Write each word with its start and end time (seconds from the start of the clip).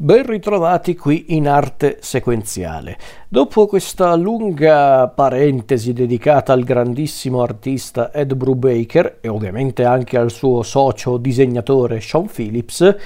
Ben 0.00 0.24
ritrovati 0.24 0.94
qui 0.94 1.34
in 1.34 1.48
arte 1.48 1.96
sequenziale. 2.00 2.96
Dopo 3.28 3.66
questa 3.66 4.14
lunga 4.14 5.08
parentesi 5.08 5.92
dedicata 5.92 6.52
al 6.52 6.62
grandissimo 6.62 7.42
artista 7.42 8.12
Ed 8.12 8.32
Brubaker 8.34 9.18
e 9.20 9.26
ovviamente 9.26 9.82
anche 9.82 10.16
al 10.16 10.30
suo 10.30 10.62
socio 10.62 11.16
disegnatore 11.16 12.00
Sean 12.00 12.28
Phillips, 12.32 12.96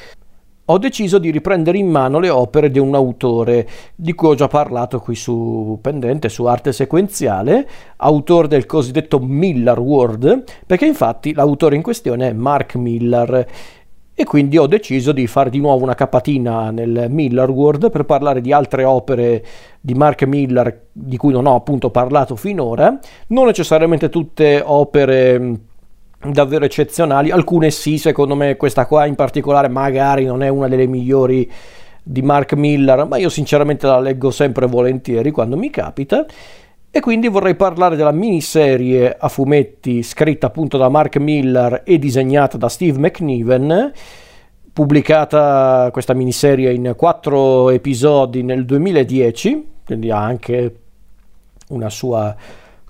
ho 0.67 0.79
deciso 0.79 1.19
di 1.19 1.31
riprendere 1.31 1.79
in 1.79 1.89
mano 1.89 2.19
le 2.19 2.29
opere 2.29 2.71
di 2.71 2.79
un 2.79 2.95
autore 2.95 3.67
di 3.95 4.13
cui 4.13 4.29
ho 4.29 4.35
già 4.35 4.49
parlato 4.49 5.01
qui 5.01 5.15
su 5.15 5.79
Pendente, 5.81 6.29
su 6.29 6.45
arte 6.45 6.73
sequenziale, 6.73 7.67
autore 7.97 8.49
del 8.49 8.67
cosiddetto 8.67 9.19
Miller 9.19 9.81
World, 9.81 10.45
perché 10.67 10.85
infatti 10.85 11.33
l'autore 11.33 11.75
in 11.75 11.83
questione 11.83 12.29
è 12.29 12.33
Mark 12.35 12.75
Miller 12.75 13.47
e 14.15 14.25
quindi 14.25 14.59
ho 14.59 14.67
deciso 14.67 15.13
di 15.13 15.27
fare 15.27 15.49
di 15.49 15.59
nuovo 15.59 15.83
una 15.83 15.95
capatina 15.95 16.71
nel 16.71 17.07
Miller 17.09 17.49
World 17.49 17.91
per 17.91 18.05
parlare 18.05 18.41
di 18.41 18.53
altre 18.53 18.85
opere 18.85 19.45
di 19.81 19.95
Mark 19.95 20.25
Miller 20.25 20.89
di 20.93 21.17
cui 21.17 21.33
non 21.33 21.47
ho 21.47 21.55
appunto 21.55 21.91
parlato 21.91 22.37
finora, 22.37 22.99
non 23.29 23.47
necessariamente 23.47 24.11
tutte 24.11 24.63
opere 24.65 25.39
mm, 25.39 25.55
davvero 26.31 26.65
eccezionali, 26.67 27.31
alcune 27.31 27.71
sì, 27.71 27.97
secondo 27.97 28.35
me 28.35 28.57
questa 28.57 28.87
qua 28.87 29.07
in 29.07 29.15
particolare 29.15 29.69
magari 29.69 30.25
non 30.27 30.43
è 30.43 30.49
una 30.49 30.69
delle 30.69 30.87
migliori 30.87 31.51
di 32.03 32.21
Mark 32.21 32.53
Miller, 32.55 33.07
ma 33.07 33.17
io 33.17 33.29
sinceramente 33.29 33.87
la 33.87 34.01
leggo 34.01 34.31
sempre 34.31 34.67
volentieri 34.67 35.31
quando 35.31 35.57
mi 35.57 35.71
capita. 35.71 36.27
E 36.95 37.01
quindi 37.01 37.29
vorrei 37.29 37.55
parlare 37.55 37.97
della 37.97 38.13
miniserie 38.13 39.17
a 39.19 39.29
fumetti 39.29 40.03
scritta 40.03 40.49
appunto 40.49 40.77
da 40.77 40.91
Mark 40.91 41.17
Miller 41.17 41.81
e 41.87 41.99
disegnata 41.99 42.59
da 42.59 42.69
Steve 42.69 42.99
McNiven, 42.99 43.91
pubblicata 44.71 45.89
questa 45.91 46.13
miniserie 46.13 46.71
in 46.71 46.93
quattro 46.95 47.71
episodi 47.71 48.43
nel 48.43 48.67
2010, 48.67 49.69
quindi 49.87 50.11
ha 50.11 50.23
anche 50.23 50.75
una 51.71 51.89
sua 51.89 52.37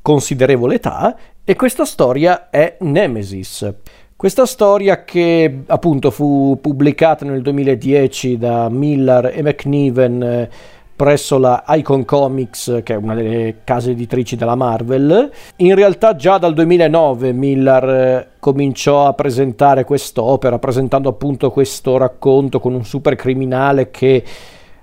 considerevole 0.03 0.75
età, 0.75 1.17
e 1.45 1.55
questa 1.55 1.85
storia 1.85 2.51
è 2.51 2.79
Nemesis. 2.81 3.73
Questa 4.17 4.47
storia 4.47 5.05
che 5.05 5.63
appunto 5.65 6.11
fu 6.11 6.59
pubblicata 6.61 7.25
nel 7.25 7.41
2010 7.41 8.37
da 8.37 8.69
Miller 8.69 9.31
e 9.33 9.43
McNiven 9.43 10.49
presso 11.03 11.37
la 11.37 11.65
Icon 11.67 12.05
Comics, 12.05 12.83
che 12.85 12.95
è 12.95 12.97
una 12.97 13.17
delle 13.17 13.57
case 13.65 13.91
editrici 13.91 14.37
della 14.37 14.55
Marvel. 14.55 15.33
In 15.57 15.75
realtà 15.75 16.15
già 16.15 16.39
dal 16.39 16.55
2009 16.55 17.33
Miller 17.33 17.89
eh, 17.89 18.29
cominciò 18.39 19.09
a 19.09 19.13
presentare 19.13 19.83
quest'opera, 19.83 20.61
presentando 20.61 21.09
appunto 21.09 21.51
questo 21.51 21.97
racconto 21.97 22.61
con 22.61 22.75
un 22.75 22.85
super 22.85 23.17
criminale 23.17 23.91
che, 23.91 24.23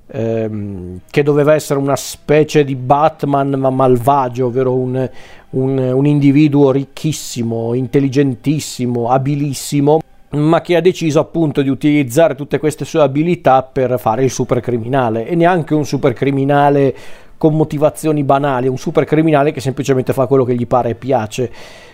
ehm, 0.08 1.00
che 1.10 1.24
doveva 1.24 1.54
essere 1.54 1.80
una 1.80 1.96
specie 1.96 2.66
di 2.66 2.76
Batman 2.76 3.52
ma 3.52 3.70
malvagio, 3.70 4.48
ovvero 4.48 4.74
un, 4.74 5.10
un, 5.52 5.78
un 5.78 6.06
individuo 6.06 6.72
ricchissimo, 6.72 7.74
intelligentissimo, 7.74 9.10
abilissimo 9.10 10.02
ma 10.32 10.62
che 10.62 10.76
ha 10.76 10.82
deciso 10.82 11.20
appunto 11.20 11.62
di 11.62 11.70
utilizzare 11.70 12.36
tutte 12.36 12.60
queste 12.60 12.86
sue 12.86 13.02
abilità 13.02 13.64
per 13.64 14.00
fare 14.00 14.24
il 14.24 14.30
supercriminale 14.30 15.28
e 15.28 15.36
neanche 15.36 15.74
un 15.74 15.86
supercriminale 15.86 16.96
con 17.38 17.56
motivazioni 17.56 18.24
banali, 18.24 18.68
un 18.68 18.78
supercriminale 18.78 19.52
che 19.52 19.62
semplicemente 19.62 20.14
fa 20.14 20.28
quello 20.28 20.44
che 20.44 20.56
gli 20.56 20.68
pare 20.68 20.90
e 20.90 20.96
piace. 20.96 21.52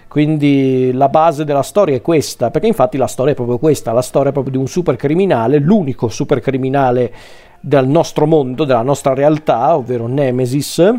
Quindi 0.08 0.92
la 0.94 1.08
base 1.08 1.46
della 1.46 1.62
storia 1.62 1.96
è 1.96 2.02
questa, 2.02 2.50
perché 2.50 2.68
infatti 2.68 2.98
la 2.98 3.08
storia 3.08 3.34
è 3.34 3.36
proprio 3.36 3.58
questa, 3.58 3.92
la 3.92 4.02
storia 4.02 4.30
è 4.30 4.34
proprio 4.34 4.54
di 4.54 4.60
un 4.60 4.68
supercriminale, 4.68 5.60
l'unico 5.60 6.08
supercriminale 6.08 7.14
del 7.60 7.88
nostro 7.88 8.26
mondo, 8.26 8.64
della 8.64 8.82
nostra 8.82 9.14
realtà, 9.14 9.76
ovvero 9.76 10.08
Nemesis, 10.08 10.94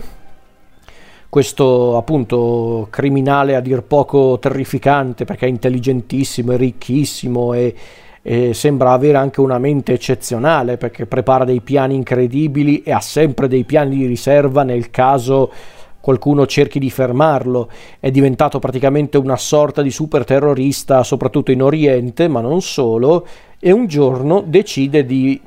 questo 1.29 1.97
appunto 1.97 2.87
criminale 2.91 3.57
a 3.57 3.61
dir 3.61 3.83
poco 3.83 4.39
terrificante 4.39 5.25
perché 5.25 5.47
è 5.47 5.49
intelligentissimo, 5.49 6.53
è 6.53 6.57
ricchissimo 6.57 7.53
e, 7.53 7.75
e 8.23 8.55
sembra 8.55 8.93
avere 8.93 9.19
anche 9.19 9.41
una 9.41 9.59
mente 9.59 9.93
eccezionale 9.93 10.77
perché 10.77 11.07
prepara 11.07 11.45
dei 11.45 11.61
piani 11.61 11.95
incredibili 11.95 12.83
e 12.83 12.93
ha 12.93 13.01
sempre 13.01 13.49
dei 13.49 13.65
piani 13.65 13.97
di 13.97 14.07
riserva 14.07 14.63
nel 14.63 14.91
caso 14.91 15.53
qualcuno 16.01 16.47
cerchi 16.47 16.79
di 16.79 16.89
fermarlo. 16.89 17.69
È 17.99 18.13
diventato 18.13 18.61
praticamente 18.61 19.19
una 19.19 19.37
sorta 19.37 19.83
di 19.83 19.91
super 19.91 20.25
terrorista, 20.25 21.03
soprattutto 21.03 21.51
in 21.51 21.63
Oriente, 21.63 22.29
ma 22.29 22.41
non 22.41 22.63
solo, 22.63 23.27
e 23.59 23.73
un 23.73 23.89
giorno 23.89 24.45
decide 24.47 25.05
di 25.05 25.41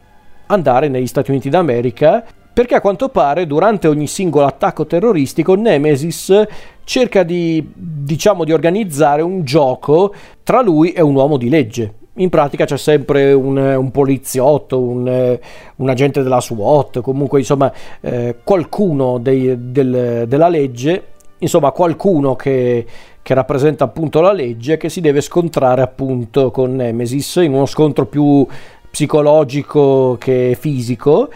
andare 0.48 0.90
negli 0.90 1.08
Stati 1.08 1.32
Uniti 1.32 1.50
d'America 1.50 2.26
perché 2.60 2.76
a 2.76 2.82
quanto 2.82 3.08
pare 3.08 3.48
durante 3.48 3.88
ogni 3.88 4.06
singolo 4.06 4.46
attacco 4.46 4.86
terroristico 4.86 5.56
Nemesis 5.56 6.46
cerca 6.84 7.24
di, 7.24 7.66
diciamo, 7.74 8.44
di 8.44 8.52
organizzare 8.52 9.22
un 9.22 9.46
gioco 9.46 10.14
tra 10.44 10.62
lui 10.62 10.92
e 10.92 11.00
un 11.00 11.16
uomo 11.16 11.38
di 11.38 11.48
legge. 11.48 11.94
In 12.16 12.28
pratica 12.28 12.66
c'è 12.66 12.76
sempre 12.76 13.32
un, 13.32 13.56
un 13.56 13.92
poliziotto, 13.92 14.78
un, 14.78 15.40
un, 15.74 15.90
agente 15.90 16.22
della 16.22 16.42
SWAT, 16.42 17.00
comunque 17.00 17.40
insomma 17.40 17.72
eh, 18.02 18.36
qualcuno 18.44 19.20
dei, 19.20 19.56
del, 19.72 20.26
della 20.28 20.50
legge, 20.50 21.04
insomma 21.38 21.72
qualcuno 21.72 22.36
che, 22.36 22.86
che 23.22 23.34
rappresenta 23.34 23.86
appunto 23.86 24.20
la 24.20 24.34
legge 24.34 24.76
che 24.76 24.90
si 24.90 25.00
deve 25.00 25.22
scontrare 25.22 25.82
appunto 25.82 26.52
con 26.52 26.76
Nemesis 26.76 27.38
in 27.38 27.54
uno 27.54 27.66
scontro 27.66 28.06
più 28.06 28.46
psicologico 28.92 30.18
che 30.20 30.58
fisico 30.60 31.30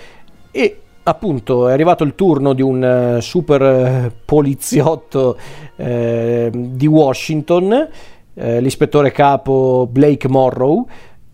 e 0.52 0.80
appunto 1.04 1.68
è 1.68 1.74
arrivato 1.74 2.04
il 2.04 2.16
turno 2.16 2.54
di 2.54 2.62
un 2.62 3.16
uh, 3.18 3.20
super 3.20 3.62
uh, 3.62 4.12
poliziotto 4.26 5.38
uh, 5.76 6.50
di 6.52 6.88
Washington, 6.88 7.88
l'ispettore 8.36 9.12
capo 9.12 9.88
Blake 9.88 10.28
Morrow, 10.28 10.88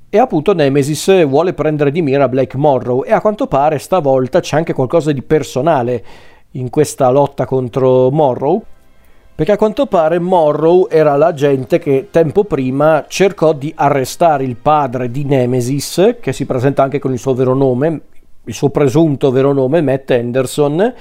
e 0.09 0.17
appunto 0.17 0.53
Nemesis 0.53 1.25
vuole 1.27 1.53
prendere 1.53 1.91
di 1.91 2.01
mira 2.01 2.27
Blake 2.27 2.57
Morrow 2.57 3.05
e 3.05 3.13
a 3.13 3.21
quanto 3.21 3.47
pare 3.47 3.79
stavolta 3.79 4.41
c'è 4.41 4.57
anche 4.57 4.73
qualcosa 4.73 5.13
di 5.13 5.21
personale 5.21 6.03
in 6.51 6.69
questa 6.69 7.09
lotta 7.09 7.45
contro 7.45 8.09
Morrow. 8.09 8.61
Perché 9.33 9.53
a 9.53 9.57
quanto 9.57 9.85
pare 9.85 10.19
Morrow 10.19 10.87
era 10.89 11.15
l'agente 11.15 11.79
che 11.79 12.07
tempo 12.11 12.43
prima 12.43 13.05
cercò 13.07 13.53
di 13.53 13.71
arrestare 13.73 14.43
il 14.43 14.57
padre 14.57 15.09
di 15.09 15.23
Nemesis, 15.23 16.17
che 16.19 16.33
si 16.33 16.45
presenta 16.45 16.83
anche 16.83 16.99
con 16.99 17.13
il 17.13 17.19
suo 17.19 17.33
vero 17.33 17.53
nome, 17.53 18.01
il 18.45 18.53
suo 18.53 18.69
presunto 18.69 19.31
vero 19.31 19.53
nome, 19.53 19.81
Matt 19.81 20.11
Anderson, 20.11 20.93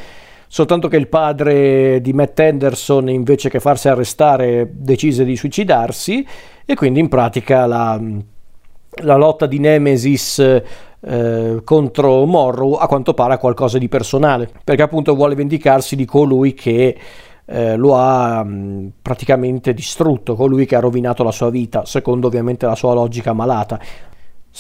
soltanto 0.47 0.89
che 0.89 0.97
il 0.97 1.09
padre 1.09 2.01
di 2.01 2.13
Matt 2.13 2.39
Anderson 2.41 3.09
invece 3.09 3.49
che 3.49 3.61
farsi 3.61 3.89
arrestare 3.89 4.69
decise 4.73 5.25
di 5.25 5.37
suicidarsi 5.37 6.27
e 6.65 6.75
quindi 6.75 7.01
in 7.01 7.09
pratica 7.09 7.67
la, 7.67 8.01
la 9.03 9.17
lotta 9.17 9.47
di 9.47 9.59
Nemesis 9.59 10.63
eh, 11.01 11.61
contro 11.63 12.25
Morrow 12.25 12.73
a 12.75 12.87
quanto 12.87 13.15
pare 13.15 13.35
ha 13.35 13.39
qualcosa 13.39 13.79
di 13.79 13.89
personale 13.89 14.51
perché 14.65 14.83
appunto 14.83 15.15
vuole 15.15 15.35
vendicarsi 15.35 15.95
di 15.95 16.05
colui 16.05 16.55
che 16.55 16.97
eh, 17.51 17.77
lo 17.77 17.95
ha 17.97 18.45
mh, 18.45 18.93
praticamente 19.01 19.73
distrutto, 19.73 20.35
colui 20.35 20.67
che 20.67 20.77
ha 20.77 20.81
rovinato 20.81 21.23
la 21.23 21.33
sua 21.33 21.49
vita, 21.49 21.87
secondo 21.87 22.27
ovviamente 22.27 22.67
la 22.67 22.75
sua 22.75 22.93
logica 22.93 23.33
malata. 23.33 23.81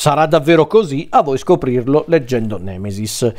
Sarà 0.00 0.26
davvero 0.26 0.68
così? 0.68 1.08
A 1.10 1.22
voi 1.22 1.38
scoprirlo 1.38 2.04
leggendo 2.06 2.56
Nemesis. 2.56 3.32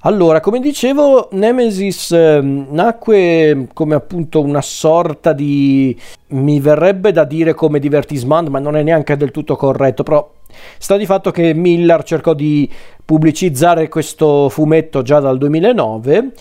Allora, 0.00 0.40
come 0.40 0.58
dicevo, 0.58 1.28
Nemesis 1.30 2.10
eh, 2.10 2.40
nacque 2.42 3.68
come 3.72 3.94
appunto 3.94 4.40
una 4.40 4.60
sorta 4.60 5.32
di... 5.32 5.96
mi 6.30 6.58
verrebbe 6.58 7.12
da 7.12 7.22
dire 7.22 7.54
come 7.54 7.78
divertisement, 7.78 8.48
ma 8.48 8.58
non 8.58 8.76
è 8.76 8.82
neanche 8.82 9.16
del 9.16 9.30
tutto 9.30 9.54
corretto, 9.54 10.02
però 10.02 10.28
sta 10.78 10.96
di 10.96 11.06
fatto 11.06 11.30
che 11.30 11.54
Miller 11.54 12.02
cercò 12.02 12.34
di 12.34 12.68
pubblicizzare 13.04 13.88
questo 13.88 14.48
fumetto 14.48 15.02
già 15.02 15.20
dal 15.20 15.38
2009. 15.38 16.32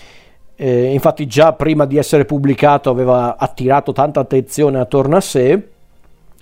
Eh, 0.56 0.86
infatti 0.86 1.28
già 1.28 1.54
prima 1.54 1.86
di 1.86 1.98
essere 1.98 2.26
pubblicato 2.26 2.90
aveva 2.90 3.38
attirato 3.38 3.92
tanta 3.92 4.20
attenzione 4.20 4.80
attorno 4.80 5.16
a 5.16 5.22
sé. 5.22 5.68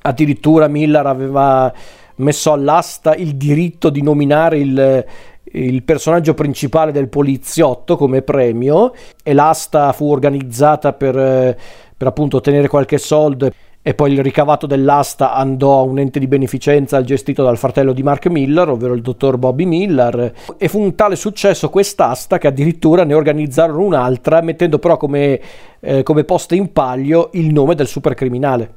Addirittura 0.04 0.70
Miller 0.70 1.06
aveva 1.06 1.74
messo 2.18 2.52
all'asta 2.52 3.16
il 3.16 3.36
diritto 3.36 3.90
di 3.90 4.02
nominare 4.02 4.58
il, 4.58 5.06
il 5.52 5.84
personaggio 5.84 6.34
principale 6.34 6.92
del 6.92 7.10
poliziotto 7.10 7.98
come 7.98 8.22
premio 8.22 8.94
e 9.24 9.34
l'asta 9.34 9.92
fu 9.94 10.12
organizzata 10.12 10.94
per, 10.94 11.58
per 11.96 12.08
appunto 12.08 12.38
ottenere 12.38 12.68
qualche 12.68 12.98
soldo 12.98 13.50
e 13.88 13.94
poi 13.94 14.12
il 14.12 14.22
ricavato 14.22 14.68
dell'asta 14.68 15.34
andò 15.34 15.80
a 15.80 15.84
un 15.84 15.98
ente 16.00 16.20
di 16.20 16.28
beneficenza 16.28 17.02
gestito 17.04 17.42
dal 17.42 17.58
fratello 17.58 17.94
di 17.94 18.04
Mark 18.04 18.28
Miller, 18.28 18.68
ovvero 18.68 18.94
il 18.94 19.02
dottor 19.02 19.38
Bobby 19.38 19.64
Miller, 19.64 20.34
e 20.58 20.68
fu 20.68 20.82
un 20.82 20.94
tale 20.94 21.16
successo 21.16 21.70
quest'asta 21.70 22.38
che 22.38 22.48
addirittura 22.48 23.06
ne 23.06 23.14
organizzarono 23.14 23.82
un'altra, 23.82 24.42
mettendo 24.42 24.78
però 24.78 24.98
come, 24.98 25.40
eh, 25.80 26.04
come 26.04 26.26
posta 26.26 26.54
in 26.54 26.74
palio 26.74 27.30
il 27.32 27.54
nome 27.54 27.76
del 27.76 27.88
supercriminale. 27.88 28.76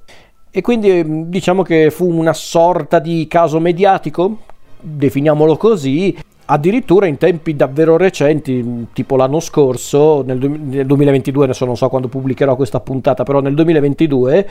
E 0.50 0.60
quindi 0.62 1.02
mm, 1.04 1.22
diciamo 1.24 1.62
che 1.62 1.90
fu 1.90 2.10
una 2.10 2.32
sorta 2.32 2.98
di 2.98 3.26
caso 3.28 3.60
mediatico, 3.60 4.38
definiamolo 4.80 5.56
così, 5.56 6.16
addirittura 6.46 7.06
in 7.06 7.16
tempi 7.18 7.54
davvero 7.54 7.96
recenti, 7.96 8.86
tipo 8.92 9.16
l'anno 9.16 9.38
scorso, 9.40 10.22
nel, 10.22 10.38
nel 10.38 10.86
2022, 10.86 11.44
adesso 11.44 11.64
non 11.64 11.76
so 11.76 11.88
quando 11.88 12.08
pubblicherò 12.08 12.56
questa 12.56 12.80
puntata, 12.80 13.22
però 13.22 13.40
nel 13.40 13.54
2022 13.54 14.48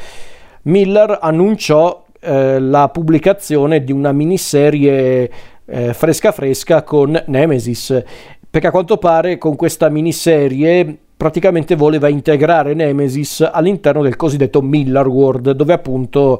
Miller 0.64 1.20
annunciò 1.22 2.06
eh, 2.22 2.60
la 2.60 2.90
pubblicazione 2.90 3.84
di 3.84 3.92
una 3.92 4.12
miniserie 4.12 5.32
eh, 5.66 5.94
fresca 5.94 6.32
fresca 6.32 6.84
con 6.84 7.22
Nemesis, 7.28 8.04
perché 8.50 8.68
a 8.68 8.72
quanto 8.72 8.98
pare 8.98 9.38
con 9.38 9.56
questa 9.56 9.90
miniserie 9.90 10.98
praticamente 11.20 11.76
voleva 11.76 12.08
integrare 12.08 12.74
Nemesis 12.74 13.42
all'interno 13.42 14.02
del 14.02 14.16
cosiddetto 14.16 14.62
Miller 14.62 15.06
World, 15.06 15.52
dove 15.52 15.74
appunto 15.74 16.40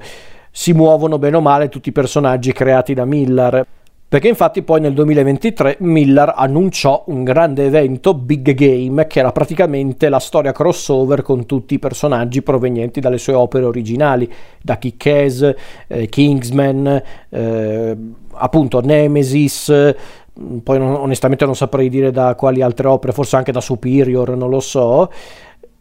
si 0.52 0.72
muovono 0.72 1.20
bene 1.20 1.36
o 1.36 1.42
male 1.42 1.68
tutti 1.68 1.90
i 1.90 1.92
personaggi 1.92 2.54
creati 2.54 2.94
da 2.94 3.04
Miller. 3.04 3.68
Perché 4.08 4.30
infatti 4.30 4.62
poi 4.62 4.80
nel 4.80 4.94
2023 4.94 5.80
Miller 5.82 6.32
annunciò 6.34 7.04
un 7.08 7.26
grande 7.26 7.66
evento, 7.66 8.14
Big 8.14 8.54
Game, 8.54 9.06
che 9.06 9.20
era 9.20 9.34
praticamente 9.34 10.08
la 10.08 10.20
storia 10.20 10.54
crossover 10.54 11.24
con 11.24 11.46
tutti 11.46 11.74
i 11.74 11.80
personaggi 11.80 12.42
provenienti 12.42 13.02
dalle 13.02 13.18
sue 13.18 13.34
opere 13.34 13.66
originali, 13.66 14.32
da 14.62 14.78
Kick-Ass, 14.78 15.54
eh, 15.88 16.08
Kingsman, 16.08 17.04
eh, 17.28 17.98
appunto 18.32 18.80
Nemesis, 18.80 19.94
poi 20.64 20.78
non, 20.78 20.96
onestamente 20.96 21.46
non 21.46 21.56
saprei 21.56 21.90
dire 21.90 22.12
da 22.12 22.36
quali 22.36 22.62
altre 22.62 22.88
opere, 22.88 23.14
forse 23.14 23.36
anche 23.36 23.52
da 23.52 23.62
Superior, 23.62 24.36
non 24.36 24.50
lo 24.50 24.60
so 24.60 25.10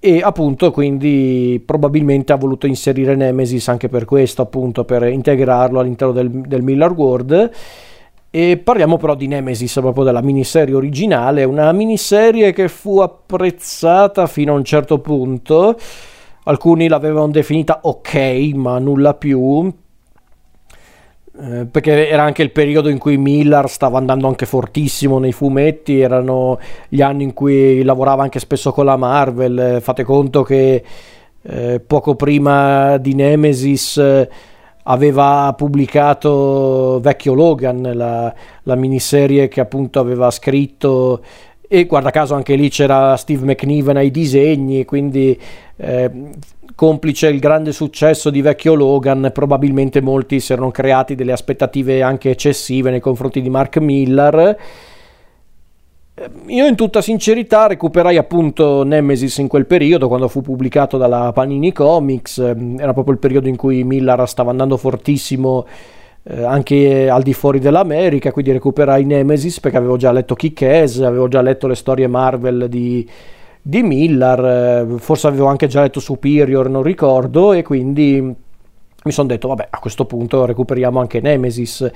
e 0.00 0.20
appunto 0.22 0.70
quindi 0.70 1.60
probabilmente 1.64 2.32
ha 2.32 2.36
voluto 2.36 2.68
inserire 2.68 3.16
Nemesis 3.16 3.66
anche 3.66 3.88
per 3.88 4.04
questo 4.04 4.42
appunto 4.42 4.84
per 4.84 5.02
integrarlo 5.02 5.80
all'interno 5.80 6.12
del, 6.12 6.30
del 6.30 6.62
Miller 6.62 6.92
World 6.92 7.50
e 8.30 8.58
parliamo 8.58 8.98
però 8.98 9.14
di 9.14 9.26
Nemesis, 9.26 9.72
proprio 9.80 10.04
della 10.04 10.20
miniserie 10.20 10.74
originale, 10.74 11.44
una 11.44 11.72
miniserie 11.72 12.52
che 12.52 12.68
fu 12.68 12.98
apprezzata 13.00 14.26
fino 14.26 14.52
a 14.52 14.56
un 14.56 14.64
certo 14.64 14.98
punto. 14.98 15.76
Alcuni 16.44 16.88
l'avevano 16.88 17.28
definita 17.28 17.80
ok, 17.82 18.50
ma 18.54 18.78
nulla 18.78 19.14
più. 19.14 19.72
Eh, 21.40 21.66
perché 21.66 22.08
era 22.08 22.24
anche 22.24 22.42
il 22.42 22.50
periodo 22.50 22.88
in 22.88 22.98
cui 22.98 23.16
Miller 23.16 23.68
stava 23.68 23.96
andando 23.96 24.26
anche 24.26 24.44
fortissimo 24.44 25.20
nei 25.20 25.30
fumetti, 25.30 26.00
erano 26.00 26.58
gli 26.88 27.00
anni 27.00 27.22
in 27.22 27.32
cui 27.32 27.82
lavorava 27.84 28.24
anche 28.24 28.40
spesso 28.40 28.72
con 28.72 28.84
la 28.84 28.96
Marvel. 28.96 29.78
Fate 29.80 30.02
conto 30.02 30.42
che 30.42 30.82
eh, 31.42 31.80
poco 31.80 32.16
prima 32.16 32.96
di 32.96 33.14
Nemesis 33.14 33.98
eh, 33.98 34.28
aveva 34.82 35.54
pubblicato 35.56 36.98
Vecchio 37.00 37.34
Logan, 37.34 37.88
la, 37.94 38.34
la 38.64 38.74
miniserie 38.74 39.46
che 39.46 39.60
appunto 39.60 40.00
aveva 40.00 40.32
scritto 40.32 41.22
e 41.68 41.84
guarda 41.84 42.10
caso 42.10 42.34
anche 42.34 42.54
lì 42.54 42.70
c'era 42.70 43.16
Steve 43.16 43.44
McNiven 43.44 43.96
ai 43.96 44.10
disegni, 44.10 44.84
quindi 44.84 45.38
eh, 45.76 46.10
complice 46.74 47.28
il 47.28 47.38
grande 47.38 47.72
successo 47.72 48.30
di 48.30 48.40
Vecchio 48.40 48.74
Logan, 48.74 49.30
probabilmente 49.32 50.00
molti 50.00 50.40
si 50.40 50.52
erano 50.52 50.70
creati 50.70 51.14
delle 51.14 51.32
aspettative 51.32 52.02
anche 52.02 52.30
eccessive 52.30 52.90
nei 52.90 53.00
confronti 53.00 53.40
di 53.40 53.50
Mark 53.50 53.76
Miller 53.76 54.56
io 56.46 56.66
in 56.66 56.74
tutta 56.74 57.00
sincerità 57.00 57.68
recuperai 57.68 58.16
appunto 58.16 58.82
Nemesis 58.82 59.38
in 59.38 59.46
quel 59.46 59.66
periodo 59.66 60.08
quando 60.08 60.26
fu 60.26 60.40
pubblicato 60.40 60.96
dalla 60.96 61.30
Panini 61.32 61.72
Comics, 61.72 62.38
ehm, 62.38 62.80
era 62.80 62.92
proprio 62.92 63.14
il 63.14 63.20
periodo 63.20 63.48
in 63.48 63.56
cui 63.56 63.84
Miller 63.84 64.26
stava 64.28 64.50
andando 64.50 64.76
fortissimo 64.76 65.66
eh, 66.30 66.42
anche 66.42 67.08
al 67.08 67.22
di 67.22 67.32
fuori 67.32 67.58
dell'America, 67.58 68.32
quindi 68.32 68.52
recuperai 68.52 69.04
Nemesis 69.04 69.60
perché 69.60 69.78
avevo 69.78 69.96
già 69.96 70.12
letto 70.12 70.34
Kick-Ass, 70.34 71.00
avevo 71.00 71.26
già 71.28 71.40
letto 71.40 71.66
le 71.66 71.74
storie 71.74 72.06
Marvel 72.06 72.68
di, 72.68 73.08
di 73.62 73.82
Miller, 73.82 74.44
eh, 74.44 74.98
forse 74.98 75.26
avevo 75.26 75.46
anche 75.46 75.68
già 75.68 75.80
letto 75.80 76.00
Superior, 76.00 76.68
non 76.68 76.82
ricordo, 76.82 77.52
e 77.52 77.62
quindi 77.62 78.20
mi 78.20 79.12
sono 79.12 79.28
detto 79.28 79.48
vabbè 79.48 79.68
a 79.70 79.78
questo 79.78 80.04
punto 80.04 80.44
recuperiamo 80.44 81.00
anche 81.00 81.20
Nemesis. 81.20 81.90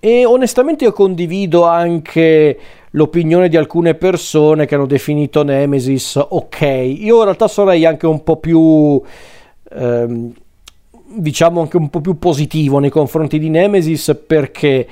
E 0.00 0.24
onestamente 0.24 0.84
io 0.84 0.92
condivido 0.92 1.64
anche 1.64 2.58
l'opinione 2.92 3.48
di 3.48 3.56
alcune 3.56 3.94
persone 3.94 4.64
che 4.66 4.74
hanno 4.74 4.86
definito 4.86 5.42
Nemesis 5.42 6.16
ok. 6.28 6.60
Io 6.60 7.18
in 7.18 7.24
realtà 7.24 7.48
sarei 7.48 7.84
anche 7.84 8.06
un 8.06 8.22
po' 8.22 8.36
più 8.36 9.00
ehm, 9.72 10.32
diciamo 11.10 11.60
anche 11.60 11.76
un 11.76 11.88
po' 11.88 12.00
più 12.00 12.18
positivo 12.18 12.78
nei 12.78 12.90
confronti 12.90 13.38
di 13.38 13.48
Nemesis 13.48 14.16
perché 14.26 14.86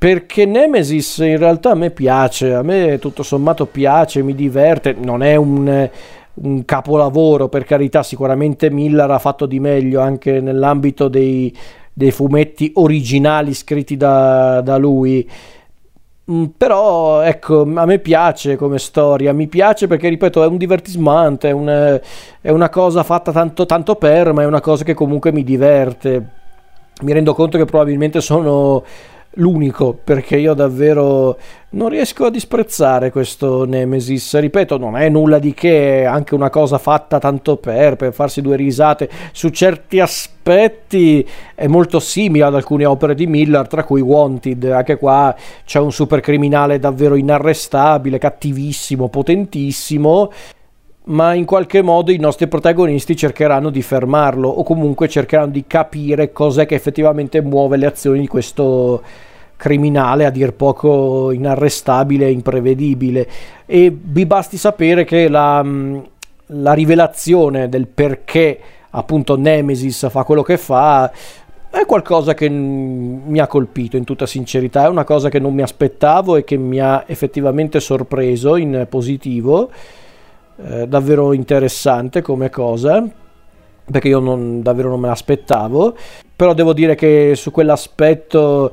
perché 0.00 0.46
Nemesis 0.46 1.18
in 1.18 1.36
realtà 1.36 1.72
a 1.72 1.74
me 1.74 1.90
piace, 1.90 2.54
a 2.54 2.62
me 2.62 2.98
tutto 2.98 3.22
sommato 3.22 3.66
piace, 3.66 4.22
mi 4.22 4.34
diverte, 4.34 4.96
non 4.98 5.22
è 5.22 5.36
un, 5.36 5.90
un 6.32 6.64
capolavoro 6.64 7.50
per 7.50 7.64
carità, 7.64 8.02
sicuramente 8.02 8.70
Miller 8.70 9.10
ha 9.10 9.18
fatto 9.18 9.44
di 9.44 9.60
meglio 9.60 10.00
anche 10.00 10.40
nell'ambito 10.40 11.08
dei, 11.08 11.54
dei 11.92 12.12
fumetti 12.12 12.72
originali 12.76 13.52
scritti 13.52 13.98
da, 13.98 14.62
da 14.62 14.78
lui. 14.78 15.28
Mm, 16.30 16.44
però 16.56 17.22
ecco, 17.22 17.62
a 17.62 17.86
me 17.86 17.98
piace 17.98 18.56
come 18.56 18.78
storia, 18.78 19.32
mi 19.32 19.48
piace 19.48 19.88
perché 19.88 20.08
ripeto 20.08 20.44
è 20.44 20.46
un 20.46 20.58
divertismento, 20.58 21.46
è, 21.48 21.50
un, 21.50 22.00
è 22.40 22.50
una 22.50 22.68
cosa 22.68 23.02
fatta 23.02 23.32
tanto, 23.32 23.66
tanto 23.66 23.96
per, 23.96 24.32
ma 24.32 24.42
è 24.42 24.46
una 24.46 24.60
cosa 24.60 24.84
che 24.84 24.94
comunque 24.94 25.32
mi 25.32 25.42
diverte. 25.42 26.38
Mi 27.02 27.12
rendo 27.12 27.34
conto 27.34 27.56
che 27.58 27.64
probabilmente 27.64 28.20
sono 28.20 28.84
l'unico 29.34 29.96
perché 30.02 30.36
io 30.36 30.54
davvero 30.54 31.38
non 31.70 31.88
riesco 31.88 32.24
a 32.24 32.30
disprezzare 32.30 33.12
questo 33.12 33.64
Nemesis. 33.64 34.38
Ripeto 34.38 34.76
non 34.76 34.96
è 34.96 35.08
nulla 35.08 35.38
di 35.38 35.54
che 35.54 36.00
è 36.00 36.04
anche 36.04 36.34
una 36.34 36.50
cosa 36.50 36.78
fatta 36.78 37.18
tanto 37.18 37.56
per 37.56 37.96
per 37.96 38.12
farsi 38.12 38.40
due 38.40 38.56
risate 38.56 39.08
su 39.32 39.50
certi 39.50 40.00
aspetti 40.00 41.26
è 41.54 41.68
molto 41.68 42.00
simile 42.00 42.44
ad 42.44 42.54
alcune 42.54 42.84
opere 42.86 43.14
di 43.14 43.26
Miller 43.26 43.68
tra 43.68 43.84
cui 43.84 44.00
Wanted. 44.00 44.64
Anche 44.64 44.96
qua 44.96 45.34
c'è 45.64 45.78
un 45.78 45.92
super 45.92 46.20
criminale 46.20 46.78
davvero 46.78 47.14
inarrestabile 47.14 48.18
cattivissimo 48.18 49.08
potentissimo 49.08 50.30
ma 51.10 51.34
in 51.34 51.44
qualche 51.44 51.82
modo 51.82 52.12
i 52.12 52.18
nostri 52.18 52.46
protagonisti 52.46 53.16
cercheranno 53.16 53.70
di 53.70 53.82
fermarlo 53.82 54.48
o 54.48 54.62
comunque 54.62 55.08
cercheranno 55.08 55.50
di 55.50 55.64
capire 55.66 56.32
cos'è 56.32 56.66
che 56.66 56.76
effettivamente 56.76 57.40
muove 57.42 57.76
le 57.76 57.86
azioni 57.86 58.20
di 58.20 58.28
questo 58.28 59.02
criminale 59.56 60.24
a 60.24 60.30
dir 60.30 60.52
poco 60.54 61.32
inarrestabile 61.32 62.26
e 62.26 62.30
imprevedibile. 62.30 63.28
E 63.66 63.94
vi 64.00 64.24
basti 64.24 64.56
sapere 64.56 65.04
che 65.04 65.28
la, 65.28 65.62
mm, 65.62 65.98
la 66.46 66.72
rivelazione 66.72 67.68
del 67.68 67.86
perché 67.88 68.58
appunto 68.90 69.36
Nemesis 69.36 70.08
fa 70.10 70.22
quello 70.22 70.42
che 70.42 70.56
fa 70.56 71.10
è 71.70 71.86
qualcosa 71.86 72.34
che 72.34 72.48
mi 72.48 73.38
ha 73.38 73.46
colpito 73.46 73.96
in 73.96 74.04
tutta 74.04 74.26
sincerità, 74.26 74.84
è 74.84 74.88
una 74.88 75.04
cosa 75.04 75.28
che 75.28 75.38
non 75.38 75.54
mi 75.54 75.62
aspettavo 75.62 76.36
e 76.36 76.44
che 76.44 76.56
mi 76.56 76.80
ha 76.80 77.04
effettivamente 77.06 77.78
sorpreso 77.80 78.56
in 78.56 78.86
positivo 78.88 79.70
eh, 80.64 80.86
davvero 80.86 81.32
interessante 81.32 82.22
come 82.22 82.50
cosa 82.50 83.04
perché 83.90 84.08
io 84.08 84.20
non, 84.20 84.62
davvero 84.62 84.88
non 84.88 85.00
me 85.00 85.08
l'aspettavo. 85.08 85.96
Però 86.36 86.54
devo 86.54 86.72
dire 86.72 86.94
che 86.94 87.32
su 87.34 87.50
quell'aspetto 87.50 88.72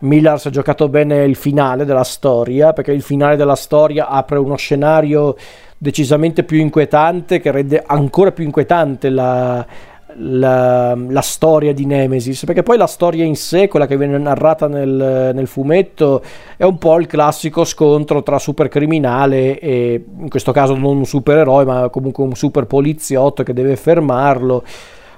Miller 0.00 0.38
si 0.38 0.48
è 0.48 0.50
giocato 0.50 0.88
bene 0.88 1.24
il 1.24 1.36
finale 1.36 1.84
della 1.84 2.04
storia 2.04 2.72
perché 2.72 2.92
il 2.92 3.02
finale 3.02 3.36
della 3.36 3.54
storia 3.54 4.08
apre 4.08 4.38
uno 4.38 4.56
scenario 4.56 5.36
decisamente 5.78 6.42
più 6.42 6.58
inquietante 6.58 7.40
che 7.40 7.50
rende 7.50 7.82
ancora 7.86 8.32
più 8.32 8.44
inquietante 8.44 9.08
la, 9.08 9.66
la, 10.14 10.94
la, 10.94 11.20
storia 11.20 11.74
di 11.74 11.84
Nemesis, 11.84 12.44
perché 12.44 12.62
poi 12.62 12.76
la 12.76 12.86
storia 12.86 13.24
in 13.24 13.34
sé, 13.36 13.68
quella 13.68 13.86
che 13.86 13.96
viene 13.96 14.16
narrata 14.18 14.68
nel, 14.68 15.32
nel, 15.34 15.46
fumetto, 15.46 16.22
è 16.56 16.64
un 16.64 16.78
po' 16.78 16.98
il 16.98 17.06
classico 17.06 17.64
scontro 17.64 18.22
tra 18.22 18.38
supercriminale 18.38 19.58
e 19.58 20.04
in 20.18 20.28
questo 20.28 20.52
caso 20.52 20.76
non 20.76 20.98
un 20.98 21.04
supereroe, 21.04 21.64
ma 21.64 21.88
comunque 21.88 22.24
un 22.24 22.34
super 22.34 22.66
poliziotto 22.66 23.42
che 23.42 23.52
deve 23.52 23.76
fermarlo. 23.76 24.62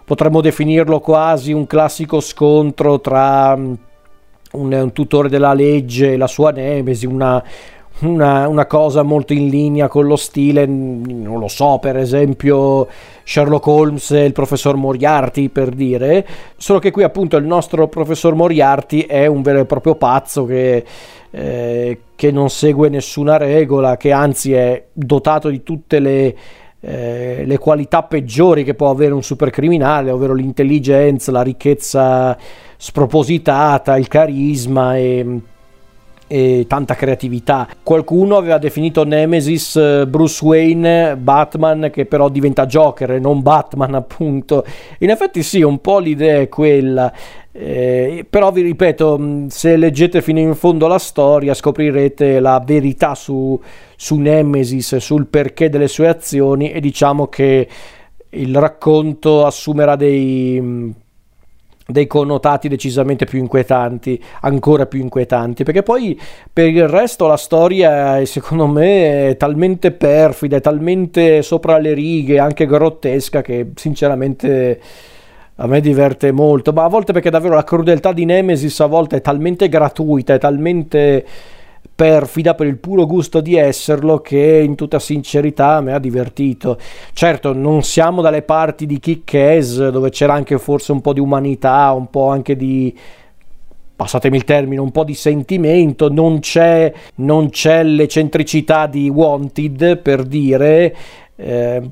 Potremmo 0.04 0.40
definirlo 0.40 1.00
quasi 1.00 1.52
un 1.52 1.66
classico 1.66 2.21
scontro 2.21 3.00
tra 3.00 3.52
un, 3.54 4.73
un 4.73 4.92
tutore 4.92 5.28
della 5.28 5.52
legge 5.52 6.14
e 6.14 6.16
la 6.16 6.26
sua 6.26 6.50
Nemesi, 6.50 7.04
una, 7.04 7.42
una, 8.00 8.47
una, 8.49 8.67
cosa 8.67 9.02
molto 9.02 9.33
in 9.33 9.49
linea 9.49 9.88
con 9.88 10.07
lo 10.07 10.17
stile, 10.17 10.67
non 10.67 11.38
lo 11.38 11.49
so, 11.49 11.78
per 11.81 11.97
esempio 11.97 12.87
Sherlock 13.25 13.67
Holmes 13.67 14.11
e 14.12 14.25
il 14.25 14.33
professor 14.33 14.76
Moriarty, 14.76 15.49
per 15.49 15.71
dire, 15.71 16.26
solo 16.57 16.78
che 16.78 16.90
qui 16.90 17.02
appunto 17.02 17.37
il 17.37 17.45
nostro 17.45 17.88
professor 17.88 18.35
Moriarty 18.35 19.00
è 19.00 19.26
un 19.26 19.43
vero 19.43 19.61
e 19.61 19.64
proprio 19.67 19.97
pazzo 19.97 20.45
che, 20.45 20.85
eh, 21.31 22.00
che 22.14 22.31
non 22.31 22.50
segue 22.50 22.88
nessuna 22.88 23.37
regola, 23.37 23.97
che 23.97 24.12
anzi 24.12 24.52
è 24.52 24.85
dotato 24.93 25.49
di 25.49 25.62
tutte 25.62 25.99
le, 25.99 26.37
eh, 26.81 27.43
le 27.45 27.59
qualità 27.59 28.05
peggiori 28.05 28.64
che 28.64 28.75
può 28.75 28.90
avere 28.90 29.12
un 29.12 29.23
supercriminale, 29.23 30.11
ovvero 30.11 30.35
l'intelligenza, 30.35 31.33
la 31.33 31.43
ricchezza 31.43 32.37
spropositata, 32.76 33.97
il 33.97 34.07
carisma 34.07 34.97
e 34.97 35.40
e 36.28 36.66
tanta 36.68 36.94
creatività. 36.94 37.66
Qualcuno 37.82 38.37
aveva 38.37 38.58
definito 38.58 39.04
Nemesis 39.04 39.75
eh, 39.76 40.06
Bruce 40.06 40.44
Wayne 40.44 41.16
Batman 41.16 41.90
che 41.92 42.06
però 42.06 42.28
diventa 42.28 42.66
Joker 42.66 43.12
e 43.12 43.18
non 43.18 43.42
Batman 43.42 43.94
appunto. 43.97 44.64
In 44.99 45.11
effetti 45.11 45.42
sì, 45.42 45.62
un 45.62 45.80
po' 45.80 45.99
l'idea 45.99 46.40
è 46.40 46.49
quella. 46.49 47.12
Eh, 47.50 48.25
però 48.28 48.52
vi 48.52 48.62
ripeto, 48.62 49.47
se 49.49 49.76
leggete 49.76 50.23
fino 50.23 50.38
in 50.38 50.54
fondo 50.54 50.87
la 50.87 50.99
storia 50.99 51.54
scoprirete 51.54 52.38
la 52.38 52.62
verità 52.64 53.16
su, 53.16 53.61
su 53.97 54.16
Nemesis, 54.16 54.97
sul 54.99 55.26
perché 55.26 55.68
delle 55.68 55.88
sue 55.88 56.06
azioni 56.06 56.70
e 56.70 56.78
diciamo 56.78 57.26
che 57.26 57.66
il 58.30 58.54
racconto 58.56 59.44
assumerà 59.44 59.97
dei 59.97 60.94
dei 61.90 62.07
connotati 62.07 62.68
decisamente 62.68 63.25
più 63.25 63.38
inquietanti, 63.38 64.23
ancora 64.42 64.85
più 64.85 65.00
inquietanti, 65.00 65.64
perché 65.64 65.83
poi 65.83 66.21
per 66.52 66.66
il 66.66 66.87
resto 66.87 67.26
la 67.26 67.38
storia 67.38 68.23
secondo 68.26 68.66
me 68.66 69.30
è 69.30 69.37
talmente 69.38 69.90
perfida, 69.92 70.59
è 70.59 70.61
talmente 70.61 71.40
sopra 71.40 71.78
le 71.78 71.95
righe, 71.95 72.38
anche 72.38 72.66
grottesca 72.66 73.40
che 73.40 73.71
sinceramente 73.75 74.78
a 75.54 75.66
me 75.66 75.80
diverte 75.80 76.30
molto, 76.30 76.75
ma 76.75 76.85
a 76.85 76.88
volte 76.88 77.14
perché 77.14 77.30
davvero 77.30 77.54
la 77.54 77.64
crudeltà 77.64 78.12
di 78.12 78.26
Nemesis 78.26 78.78
a 78.80 78.87
volte 78.87 79.16
è 79.16 79.21
talmente 79.23 79.71
gratuita, 79.71 80.35
è 80.35 80.38
talmente 80.38 81.25
perfida 81.99 82.55
per 82.55 82.69
il 82.69 82.76
puro 82.76 83.07
gusto 83.07 83.40
di 83.40 83.57
esserlo 83.57 84.21
che 84.21 84.62
in 84.64 84.76
tutta 84.76 85.00
sincerità 85.00 85.81
mi 85.81 85.90
ha 85.90 85.99
divertito. 85.99 86.78
Certo, 87.12 87.52
non 87.52 87.83
siamo 87.83 88.23
dalle 88.23 88.43
parti 88.43 88.87
di 88.87 89.00
Kick-Ass 89.00 89.88
dove 89.88 90.11
c'era 90.11 90.33
anche 90.33 90.59
forse 90.59 90.93
un 90.93 91.00
po' 91.00 91.12
di 91.12 91.19
umanità, 91.19 91.90
un 91.90 92.09
po' 92.09 92.28
anche 92.28 92.55
di 92.55 92.97
passatemi 93.97 94.37
il 94.37 94.45
termine, 94.45 94.81
un 94.81 94.93
po' 94.93 95.02
di 95.02 95.14
sentimento, 95.14 96.09
non 96.09 96.38
c'è, 96.38 96.93
non 97.17 97.50
c'è 97.50 97.83
l'eccentricità 97.83 98.87
di 98.87 99.09
Wanted 99.09 99.99
per 99.99 100.23
dire, 100.23 100.95
eh, 101.35 101.90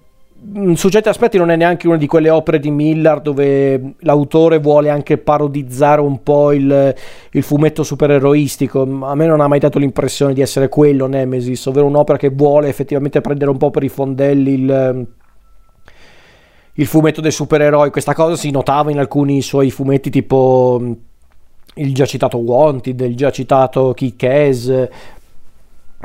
su 0.74 0.88
certi 0.88 1.08
aspetti 1.08 1.38
non 1.38 1.50
è 1.50 1.56
neanche 1.56 1.88
una 1.88 1.96
di 1.96 2.06
quelle 2.06 2.30
opere 2.30 2.58
di 2.58 2.70
Miller 2.70 3.20
dove 3.20 3.94
l'autore 4.00 4.58
vuole 4.58 4.90
anche 4.90 5.18
parodizzare 5.18 6.00
un 6.00 6.22
po' 6.22 6.52
il, 6.52 6.94
il, 7.30 7.42
fumetto 7.42 7.82
supereroistico. 7.82 8.82
A 9.02 9.14
me 9.14 9.26
non 9.26 9.40
ha 9.40 9.48
mai 9.48 9.58
dato 9.58 9.78
l'impressione 9.78 10.34
di 10.34 10.40
essere 10.40 10.68
quello 10.68 11.06
Nemesis, 11.06 11.66
ovvero 11.66 11.86
un'opera 11.86 12.18
che 12.18 12.28
vuole 12.30 12.68
effettivamente 12.68 13.20
prendere 13.20 13.50
un 13.50 13.56
po' 13.56 13.70
per 13.70 13.82
i 13.82 13.88
fondelli 13.88 14.52
il, 14.52 15.06
il 16.74 16.86
fumetto 16.86 17.20
dei 17.20 17.32
supereroi. 17.32 17.90
Questa 17.90 18.14
cosa 18.14 18.36
si 18.36 18.50
notava 18.50 18.90
in 18.90 18.98
alcuni 18.98 19.42
suoi 19.42 19.70
fumetti 19.70 20.10
tipo 20.10 20.80
il 21.74 21.94
già 21.94 22.06
citato 22.06 22.38
Wanted, 22.38 23.00
il 23.00 23.16
già 23.16 23.30
citato 23.30 23.92
Kick-Ass, 23.92 24.88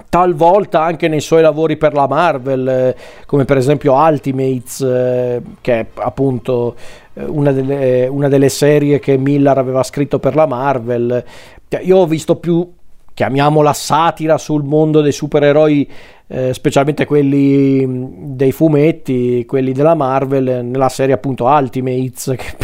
talvolta 0.10 0.82
anche 0.82 1.08
nei 1.08 1.22
suoi 1.22 1.42
lavori 1.42 1.78
per 1.78 1.94
la 1.94 2.08
Marvel, 2.08 2.68
eh, 2.68 2.96
come 3.26 3.46
per 3.46 3.58
esempio 3.58 3.94
Ultimates, 3.94 4.82
eh, 4.82 5.42
che 5.62 5.80
è 5.80 5.86
appunto 5.96 6.76
eh, 7.14 7.24
una 7.24 7.52
delle, 7.52 8.08
una 8.08 8.28
delle, 8.28 8.50
serie 8.50 9.00
che 9.00 9.18
Miller 9.18 9.58
aveva 9.58 9.84
scritto 9.84 10.20
per 10.20 10.36
la 10.36 10.46
Marvel. 10.46 11.24
Cioè, 11.68 11.82
io 11.82 11.98
ho 11.98 12.06
visto 12.06 12.36
più, 12.36 12.70
chiamiamola 13.14 13.74
satira 13.74 14.38
sul 14.38 14.64
mondo 14.64 15.02
dei 15.02 15.12
supereroi, 15.12 15.90
eh, 16.28 16.54
specialmente 16.54 17.06
quelli 17.06 17.86
mm, 17.86 18.06
dei 18.36 18.52
fumetti, 18.52 19.46
quelli 19.46 19.72
della 19.74 19.96
Marvel, 19.96 20.66
nella 20.66 20.90
serie 20.90 21.14
appunto 21.14 21.46
Ultimates, 21.46 22.34
che, 22.38 22.56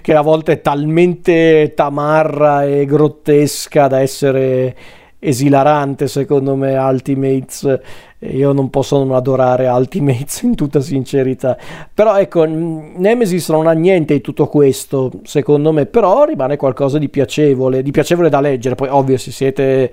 che 0.00 0.14
a 0.14 0.22
volte 0.22 0.52
è 0.52 0.60
talmente 0.60 1.72
tamarra 1.74 2.64
e 2.64 2.84
grottesca 2.86 3.86
da 3.88 4.00
essere 4.00 4.76
esilarante 5.20 6.08
secondo 6.08 6.56
me 6.56 6.76
Ultimates. 6.76 7.78
Io 8.20 8.52
non 8.52 8.68
posso 8.70 8.98
non 8.98 9.14
adorare 9.14 9.68
Ultimates 9.68 10.42
in 10.42 10.56
tutta 10.56 10.80
sincerità. 10.80 11.56
Però 11.94 12.18
ecco 12.18 12.44
Nemesis 12.44 13.48
non 13.50 13.66
ha 13.66 13.72
niente 13.72 14.14
di 14.14 14.20
tutto 14.20 14.48
questo 14.48 15.12
secondo 15.22 15.70
me 15.72 15.86
però 15.86 16.24
rimane 16.24 16.56
qualcosa 16.56 16.98
di 16.98 17.08
piacevole 17.08 17.82
di 17.82 17.90
piacevole 17.92 18.28
da 18.28 18.40
leggere. 18.40 18.74
Poi 18.74 18.88
ovvio 18.88 19.16
se 19.18 19.30
siete 19.30 19.92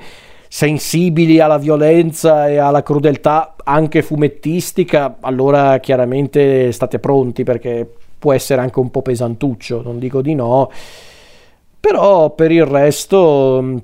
sensibili 0.50 1.40
alla 1.42 1.58
violenza 1.58 2.48
e 2.48 2.58
alla 2.58 2.82
crudeltà 2.82 3.56
anche 3.66 4.02
fumettistica 4.02 5.18
allora 5.20 5.78
chiaramente 5.80 6.72
state 6.72 7.00
pronti 7.00 7.44
perché 7.44 7.86
può 8.18 8.32
essere 8.32 8.62
anche 8.62 8.80
un 8.80 8.90
po' 8.90 9.02
pesantuccio 9.02 9.82
non 9.84 10.00
dico 10.00 10.22
di 10.22 10.34
no. 10.36 10.72
Però 11.80 12.32
per 12.32 12.52
il 12.52 12.66
resto 12.66 13.82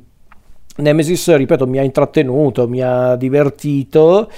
Nemesis, 0.75 1.35
ripeto, 1.35 1.67
mi 1.67 1.77
ha 1.77 1.83
intrattenuto, 1.83 2.67
mi 2.67 2.81
ha 2.81 3.15
divertito. 3.15 4.29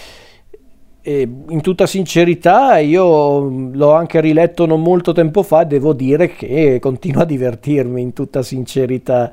E 1.01 1.29
in 1.49 1.61
tutta 1.61 1.85
sincerità, 1.85 2.77
io 2.79 3.69
l'ho 3.71 3.93
anche 3.93 4.19
riletto 4.19 4.65
non 4.65 4.81
molto 4.81 5.11
tempo 5.11 5.43
fa 5.43 5.61
e 5.61 5.67
devo 5.67 5.93
dire 5.93 6.29
che 6.29 6.79
continua 6.81 7.21
a 7.21 7.25
divertirmi 7.25 8.01
in 8.01 8.11
tutta 8.11 8.41
sincerità. 8.41 9.31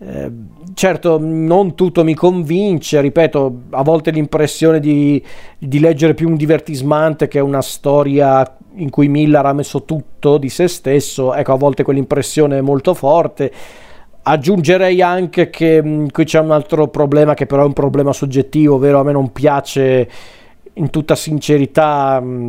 Eh, 0.00 0.30
certo, 0.74 1.18
non 1.18 1.74
tutto 1.74 2.04
mi 2.04 2.14
convince, 2.14 3.00
ripeto, 3.00 3.62
a 3.70 3.82
volte 3.82 4.10
l'impressione 4.10 4.78
di, 4.78 5.20
di 5.58 5.80
leggere 5.80 6.14
più 6.14 6.28
un 6.28 6.36
divertismante 6.36 7.26
che 7.26 7.40
una 7.40 7.62
storia 7.62 8.56
in 8.74 8.90
cui 8.90 9.08
Miller 9.08 9.44
ha 9.44 9.52
messo 9.52 9.82
tutto 9.84 10.38
di 10.38 10.50
se 10.50 10.68
stesso, 10.68 11.34
ecco, 11.34 11.52
a 11.52 11.56
volte 11.56 11.82
quell'impressione 11.82 12.58
è 12.58 12.60
molto 12.60 12.94
forte 12.94 13.50
Aggiungerei 14.30 15.00
anche 15.00 15.48
che 15.48 15.82
mh, 15.82 15.88
mm, 15.88 16.06
qui 16.08 16.24
c'è 16.24 16.38
un 16.38 16.50
altro 16.50 16.88
problema 16.88 17.32
che 17.32 17.46
però 17.46 17.62
è 17.62 17.66
un 17.66 17.72
problema 17.72 18.12
soggettivo, 18.12 18.74
ovvero 18.74 19.00
a 19.00 19.02
me 19.02 19.12
non 19.12 19.32
piace 19.32 20.08
in 20.74 20.90
tutta 20.90 21.14
sincerità 21.14 22.20
mh, 22.20 22.26
mm, 22.26 22.48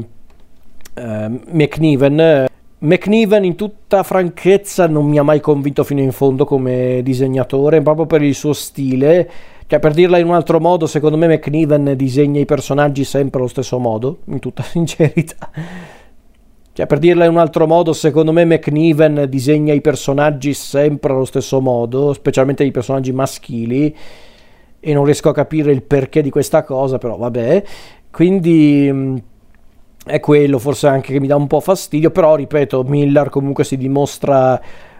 eh, 0.96 1.40
McNiven. 1.52 2.48
McNiven 2.80 3.46
in 3.46 3.56
tutta 3.56 4.04
franchezza 4.04 4.88
non 4.88 5.06
mi 5.06 5.20
ha 5.20 5.24
mai 5.24 5.40
convinto 5.40 5.86
fino 5.86 6.02
in 6.02 6.12
fondo 6.12 6.44
come 6.44 7.00
disegnatore, 7.02 7.82
proprio 7.82 8.06
per 8.06 8.24
il 8.24 8.36
suo 8.36 8.52
stile. 8.52 9.30
Cioè, 9.66 9.80
per 9.80 9.94
dirla 9.94 10.18
in 10.18 10.28
un 10.28 10.34
altro 10.34 10.60
modo, 10.60 10.86
secondo 10.86 11.16
me 11.16 11.28
McNiven 11.28 11.94
disegna 11.96 12.42
i 12.42 12.46
personaggi 12.46 13.06
sempre 13.06 13.40
allo 13.40 13.48
stesso 13.48 13.80
modo, 13.80 14.20
in 14.26 14.40
tutta 14.40 14.64
sincerità. 14.68 15.50
Cioè, 16.80 16.88
per 16.88 17.00
dirla 17.00 17.26
in 17.26 17.32
un 17.32 17.40
altro 17.40 17.68
modo, 17.68 17.92
secondo 17.92 18.32
me 18.32 18.46
McNiven 18.46 19.26
disegna 19.28 19.74
i 19.74 19.82
personaggi 19.82 20.54
sempre 20.54 21.12
allo 21.12 21.26
stesso 21.26 21.60
modo, 21.60 22.14
specialmente 22.14 22.64
i 22.64 22.72
personaggi 22.72 23.12
maschili, 23.12 23.94
e 24.80 24.94
non 24.94 25.04
riesco 25.04 25.28
a 25.28 25.34
capire 25.34 25.74
il 25.74 25.84
perché 25.84 26.22
di 26.22 26.30
questa 26.30 26.64
cosa, 26.64 26.98
però 26.98 27.18
vabbè. 27.18 27.64
Quindi 28.10 28.90
mm, 28.90 29.18
è 30.06 30.22
quello 30.22 30.58
forse 30.58 30.88
anche 30.88 31.12
che 31.12 31.20
mi 31.20 31.28
dà 31.28 31.36
un 31.36 31.48
po' 31.48 31.60
fastidio, 31.60 32.12
però 32.12 32.36
ripeto, 32.36 32.84
Miller 32.84 33.28
comunque 33.28 33.66
si 33.66 33.76
dimostra 33.76 34.58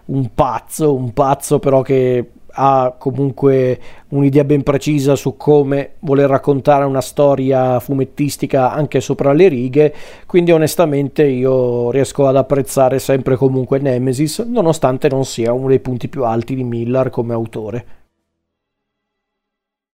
un 0.08 0.32
pazzo, 0.36 0.94
un 0.94 1.14
pazzo 1.14 1.60
però 1.60 1.82
che 1.82 2.30
ha 2.62 2.94
comunque 2.98 3.80
un'idea 4.10 4.44
ben 4.44 4.64
precisa 4.64 5.16
su 5.16 5.38
come 5.38 5.92
voler 6.00 6.30
raccontare 6.30 6.84
una 6.84 7.00
storia 7.00 7.80
fumettistica 7.80 8.74
anche 8.74 9.00
sopra 9.00 9.32
le 9.32 9.48
righe, 9.48 9.94
quindi 10.26 10.52
onestamente 10.52 11.24
io 11.24 11.90
riesco 11.90 12.28
ad 12.28 12.36
apprezzare 12.36 13.00
sempre 13.00 13.38
comunque 13.38 13.80
Nemesis, 13.80 14.40
nonostante 14.40 15.08
non 15.08 15.24
sia 15.24 15.54
uno 15.54 15.70
dei 15.70 15.80
punti 15.80 16.10
più 16.10 16.26
alti 16.26 16.54
di 16.54 16.64
Miller 16.66 17.10
come 17.10 17.34
autore. 17.34 17.99